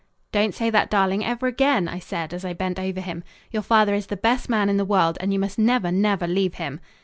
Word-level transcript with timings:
"Don't 0.31 0.55
say 0.55 0.71
that, 0.71 0.89
darling, 0.89 1.23
ever 1.23 1.45
again," 1.45 1.87
I 1.87 1.99
said 1.99 2.33
as 2.33 2.43
I 2.43 2.53
bent 2.53 2.79
over 2.79 2.99
him. 3.01 3.23
"Your 3.51 3.61
father 3.61 3.93
is 3.93 4.07
the 4.07 4.17
best 4.17 4.49
man 4.49 4.67
in 4.67 4.77
the 4.77 4.83
world, 4.83 5.15
and 5.21 5.31
you 5.31 5.37
must 5.37 5.59
never, 5.59 5.91
never 5.91 6.25
leave 6.25 6.55
him." 6.55 6.79